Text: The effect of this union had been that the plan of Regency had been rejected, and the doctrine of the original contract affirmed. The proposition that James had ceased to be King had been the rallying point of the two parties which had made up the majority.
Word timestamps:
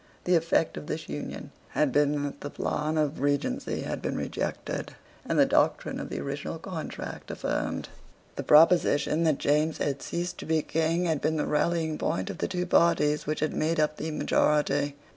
The 0.23 0.33
effect 0.35 0.77
of 0.77 0.87
this 0.87 1.07
union 1.07 1.51
had 1.77 1.91
been 1.91 2.23
that 2.23 2.41
the 2.41 2.49
plan 2.49 2.97
of 2.97 3.19
Regency 3.21 3.81
had 3.81 4.01
been 4.01 4.17
rejected, 4.17 4.95
and 5.29 5.37
the 5.37 5.45
doctrine 5.45 5.99
of 5.99 6.09
the 6.09 6.19
original 6.19 6.57
contract 6.57 7.29
affirmed. 7.29 7.87
The 8.35 8.41
proposition 8.41 9.25
that 9.25 9.37
James 9.37 9.77
had 9.77 10.01
ceased 10.01 10.39
to 10.39 10.47
be 10.47 10.63
King 10.63 11.05
had 11.05 11.21
been 11.21 11.37
the 11.37 11.45
rallying 11.45 11.99
point 11.99 12.31
of 12.31 12.39
the 12.39 12.47
two 12.47 12.65
parties 12.65 13.27
which 13.27 13.41
had 13.41 13.53
made 13.53 13.79
up 13.79 13.97
the 13.97 14.09
majority. 14.09 14.95